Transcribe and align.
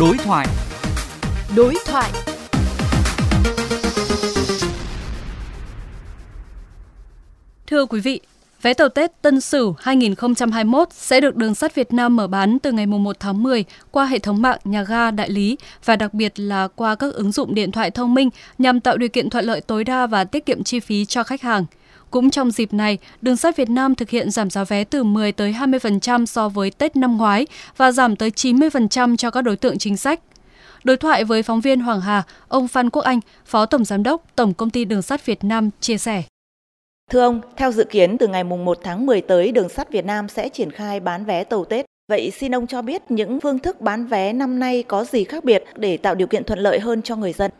Đối 0.00 0.16
thoại. 0.18 0.46
Đối 1.56 1.74
thoại. 1.86 2.10
Thưa 7.66 7.86
quý 7.86 8.00
vị, 8.00 8.20
vé 8.62 8.74
tàu 8.74 8.88
Tết 8.88 9.22
Tân 9.22 9.40
Sửu 9.40 9.74
2021 9.78 10.88
sẽ 10.92 11.20
được 11.20 11.36
đường 11.36 11.54
sắt 11.54 11.74
Việt 11.74 11.92
Nam 11.92 12.16
mở 12.16 12.26
bán 12.26 12.58
từ 12.58 12.72
ngày 12.72 12.86
1 12.86 13.20
tháng 13.20 13.42
10 13.42 13.64
qua 13.90 14.04
hệ 14.04 14.18
thống 14.18 14.42
mạng 14.42 14.58
nhà 14.64 14.82
ga 14.82 15.10
đại 15.10 15.30
lý 15.30 15.56
và 15.84 15.96
đặc 15.96 16.14
biệt 16.14 16.40
là 16.40 16.68
qua 16.68 16.94
các 16.94 17.14
ứng 17.14 17.32
dụng 17.32 17.54
điện 17.54 17.72
thoại 17.72 17.90
thông 17.90 18.14
minh 18.14 18.30
nhằm 18.58 18.80
tạo 18.80 18.96
điều 18.96 19.08
kiện 19.08 19.30
thuận 19.30 19.44
lợi 19.44 19.60
tối 19.60 19.84
đa 19.84 20.06
và 20.06 20.24
tiết 20.24 20.46
kiệm 20.46 20.64
chi 20.64 20.80
phí 20.80 21.04
cho 21.04 21.22
khách 21.22 21.42
hàng. 21.42 21.64
Cũng 22.10 22.30
trong 22.30 22.50
dịp 22.50 22.72
này, 22.72 22.98
Đường 23.22 23.36
sắt 23.36 23.56
Việt 23.56 23.70
Nam 23.70 23.94
thực 23.94 24.10
hiện 24.10 24.30
giảm 24.30 24.50
giá 24.50 24.64
vé 24.64 24.84
từ 24.84 25.04
10 25.04 25.32
tới 25.32 25.52
20% 25.52 26.26
so 26.26 26.48
với 26.48 26.70
Tết 26.70 26.96
năm 26.96 27.16
ngoái 27.16 27.46
và 27.76 27.92
giảm 27.92 28.16
tới 28.16 28.30
90% 28.30 29.16
cho 29.16 29.30
các 29.30 29.42
đối 29.42 29.56
tượng 29.56 29.78
chính 29.78 29.96
sách. 29.96 30.20
Đối 30.84 30.96
thoại 30.96 31.24
với 31.24 31.42
phóng 31.42 31.60
viên 31.60 31.80
Hoàng 31.80 32.00
Hà, 32.00 32.22
ông 32.48 32.68
Phan 32.68 32.90
Quốc 32.90 33.02
Anh, 33.02 33.20
Phó 33.46 33.66
Tổng 33.66 33.84
Giám 33.84 34.02
đốc 34.02 34.22
Tổng 34.36 34.54
Công 34.54 34.70
ty 34.70 34.84
Đường 34.84 35.02
sắt 35.02 35.26
Việt 35.26 35.44
Nam 35.44 35.70
chia 35.80 35.98
sẻ. 35.98 36.22
Thưa 37.10 37.20
ông, 37.20 37.40
theo 37.56 37.72
dự 37.72 37.84
kiến 37.84 38.18
từ 38.18 38.26
ngày 38.26 38.44
1 38.44 38.78
tháng 38.82 39.06
10 39.06 39.20
tới, 39.20 39.52
Đường 39.52 39.68
sắt 39.68 39.90
Việt 39.90 40.04
Nam 40.04 40.28
sẽ 40.28 40.48
triển 40.48 40.70
khai 40.70 41.00
bán 41.00 41.24
vé 41.24 41.44
tàu 41.44 41.64
Tết. 41.64 41.84
Vậy 42.08 42.30
xin 42.30 42.54
ông 42.54 42.66
cho 42.66 42.82
biết 42.82 43.02
những 43.08 43.40
phương 43.40 43.58
thức 43.58 43.80
bán 43.80 44.06
vé 44.06 44.32
năm 44.32 44.58
nay 44.58 44.82
có 44.82 45.04
gì 45.04 45.24
khác 45.24 45.44
biệt 45.44 45.64
để 45.76 45.96
tạo 45.96 46.14
điều 46.14 46.26
kiện 46.26 46.44
thuận 46.44 46.58
lợi 46.58 46.80
hơn 46.80 47.02
cho 47.02 47.16
người 47.16 47.32
dân? 47.32 47.50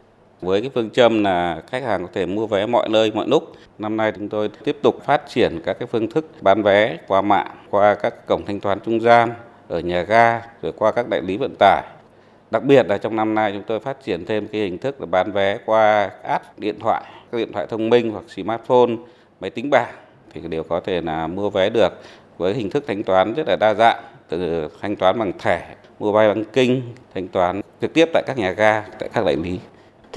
Với 0.40 0.60
cái 0.60 0.70
phương 0.74 0.90
châm 0.90 1.24
là 1.24 1.62
khách 1.66 1.82
hàng 1.82 2.02
có 2.02 2.08
thể 2.14 2.26
mua 2.26 2.46
vé 2.46 2.66
mọi 2.66 2.88
nơi 2.88 3.12
mọi 3.14 3.28
lúc, 3.28 3.52
năm 3.78 3.96
nay 3.96 4.12
chúng 4.16 4.28
tôi 4.28 4.50
tiếp 4.64 4.76
tục 4.82 5.04
phát 5.04 5.22
triển 5.28 5.60
các 5.64 5.78
cái 5.78 5.86
phương 5.86 6.10
thức 6.10 6.26
bán 6.40 6.62
vé 6.62 6.98
qua 7.08 7.22
mạng, 7.22 7.50
qua 7.70 7.94
các 7.94 8.26
cổng 8.26 8.44
thanh 8.46 8.60
toán 8.60 8.80
trung 8.80 9.00
gian 9.00 9.30
ở 9.68 9.80
nhà 9.80 10.02
ga, 10.02 10.42
rồi 10.62 10.72
qua 10.72 10.92
các 10.92 11.08
đại 11.08 11.22
lý 11.22 11.36
vận 11.36 11.54
tải. 11.58 11.82
Đặc 12.50 12.62
biệt 12.62 12.86
là 12.88 12.98
trong 12.98 13.16
năm 13.16 13.34
nay 13.34 13.52
chúng 13.52 13.62
tôi 13.66 13.80
phát 13.80 14.04
triển 14.04 14.26
thêm 14.26 14.48
cái 14.48 14.60
hình 14.60 14.78
thức 14.78 15.00
là 15.00 15.06
bán 15.06 15.32
vé 15.32 15.58
qua 15.66 16.10
app 16.22 16.58
điện 16.58 16.78
thoại, 16.80 17.02
các 17.32 17.38
điện 17.38 17.52
thoại 17.52 17.66
thông 17.70 17.90
minh 17.90 18.10
hoặc 18.10 18.24
smartphone, 18.28 18.96
máy 19.40 19.50
tính 19.50 19.70
bảng 19.70 19.94
thì 20.34 20.40
đều 20.40 20.62
có 20.62 20.80
thể 20.80 21.00
là 21.00 21.26
mua 21.26 21.50
vé 21.50 21.70
được 21.70 21.92
với 22.38 22.54
hình 22.54 22.70
thức 22.70 22.84
thanh 22.86 23.02
toán 23.02 23.34
rất 23.34 23.48
là 23.48 23.56
đa 23.56 23.74
dạng 23.74 24.02
từ 24.28 24.68
thanh 24.80 24.96
toán 24.96 25.18
bằng 25.18 25.32
thẻ, 25.38 25.74
mobile 25.98 26.34
banking, 26.34 26.80
thanh 27.14 27.28
toán 27.28 27.60
trực 27.80 27.92
tiếp 27.94 28.08
tại 28.12 28.22
các 28.26 28.38
nhà 28.38 28.50
ga, 28.50 28.84
tại 28.98 29.08
các 29.12 29.24
đại 29.24 29.36
lý. 29.36 29.58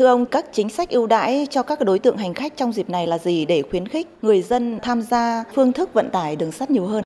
Thưa 0.01 0.07
ông, 0.07 0.25
các 0.25 0.45
chính 0.51 0.69
sách 0.69 0.89
ưu 0.89 1.07
đãi 1.07 1.47
cho 1.49 1.63
các 1.63 1.81
đối 1.81 1.99
tượng 1.99 2.17
hành 2.17 2.33
khách 2.33 2.57
trong 2.57 2.71
dịp 2.71 2.89
này 2.89 3.07
là 3.07 3.17
gì 3.17 3.45
để 3.45 3.61
khuyến 3.61 3.87
khích 3.87 4.07
người 4.21 4.41
dân 4.41 4.79
tham 4.81 5.01
gia 5.01 5.43
phương 5.53 5.73
thức 5.73 5.93
vận 5.93 6.09
tải 6.09 6.35
đường 6.35 6.51
sắt 6.51 6.71
nhiều 6.71 6.85
hơn? 6.85 7.03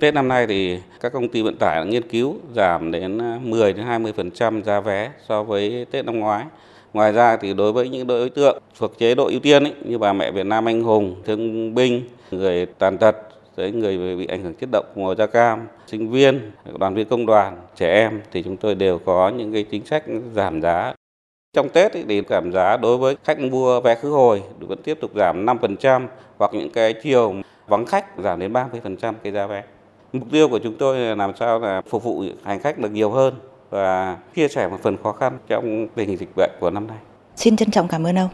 Tết 0.00 0.14
năm 0.14 0.28
nay 0.28 0.46
thì 0.46 0.78
các 1.00 1.12
công 1.12 1.28
ty 1.28 1.42
vận 1.42 1.56
tải 1.56 1.76
đã 1.76 1.84
nghiên 1.84 2.08
cứu 2.08 2.34
giảm 2.56 2.92
đến 2.92 3.18
à, 3.18 3.38
10 3.42 3.72
đến 3.72 3.86
20% 3.86 4.62
giá 4.62 4.80
vé 4.80 5.10
so 5.28 5.42
với 5.42 5.86
Tết 5.90 6.04
năm 6.04 6.20
ngoái. 6.20 6.44
Ngoài 6.92 7.12
ra 7.12 7.36
thì 7.36 7.54
đối 7.54 7.72
với 7.72 7.88
những 7.88 8.06
đối 8.06 8.30
tượng 8.30 8.62
thuộc 8.78 8.98
chế 8.98 9.14
độ 9.14 9.26
ưu 9.26 9.40
tiên 9.40 9.64
ấy, 9.64 9.74
như 9.84 9.98
bà 9.98 10.12
mẹ 10.12 10.30
Việt 10.30 10.46
Nam 10.46 10.68
anh 10.68 10.82
hùng, 10.82 11.16
thương 11.24 11.74
binh, 11.74 12.02
người 12.30 12.66
tàn 12.66 12.98
tật, 12.98 13.16
người 13.56 14.16
bị 14.16 14.26
ảnh 14.26 14.42
hưởng 14.42 14.54
chất 14.54 14.68
độc 14.72 14.96
màu 14.96 15.14
da 15.14 15.26
cam, 15.26 15.66
sinh 15.86 16.10
viên, 16.10 16.50
đoàn 16.78 16.94
viên 16.94 17.08
công 17.08 17.26
đoàn, 17.26 17.56
trẻ 17.76 17.94
em 17.94 18.20
thì 18.32 18.42
chúng 18.42 18.56
tôi 18.56 18.74
đều 18.74 18.98
có 18.98 19.28
những 19.28 19.52
cái 19.52 19.64
chính 19.70 19.86
sách 19.86 20.04
giảm 20.34 20.62
giá 20.62 20.94
trong 21.56 21.68
Tết 21.68 21.92
thì 21.92 22.22
giảm 22.28 22.52
giá 22.52 22.76
đối 22.76 22.98
với 22.98 23.16
khách 23.24 23.40
mua 23.40 23.80
vé 23.80 23.94
khứ 23.94 24.10
hồi 24.10 24.42
vẫn 24.60 24.82
tiếp 24.82 24.98
tục 25.00 25.10
giảm 25.14 25.46
5% 25.46 26.06
hoặc 26.38 26.50
những 26.54 26.70
cái 26.70 26.92
chiều 27.02 27.34
vắng 27.66 27.86
khách 27.86 28.06
giảm 28.18 28.40
đến 28.40 28.52
30% 28.52 29.14
cái 29.22 29.32
giá 29.32 29.46
vé. 29.46 29.62
Mục 30.12 30.28
tiêu 30.32 30.48
của 30.48 30.58
chúng 30.58 30.76
tôi 30.78 30.98
là 30.98 31.14
làm 31.14 31.32
sao 31.36 31.58
là 31.58 31.82
phục 31.88 32.04
vụ 32.04 32.24
hành 32.44 32.60
khách 32.60 32.78
được 32.78 32.92
nhiều 32.92 33.10
hơn 33.10 33.34
và 33.70 34.16
chia 34.34 34.48
sẻ 34.48 34.68
một 34.68 34.78
phần 34.82 34.96
khó 35.02 35.12
khăn 35.12 35.38
trong 35.48 35.88
tình 35.94 36.08
hình 36.08 36.18
dịch 36.18 36.36
bệnh 36.36 36.50
của 36.60 36.70
năm 36.70 36.86
nay. 36.86 36.98
Xin 37.36 37.56
trân 37.56 37.70
trọng 37.70 37.88
cảm 37.88 38.06
ơn 38.06 38.18
ông. 38.18 38.28